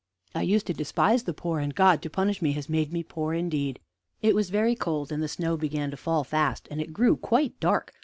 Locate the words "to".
0.65-0.73, 2.01-2.09, 5.91-5.95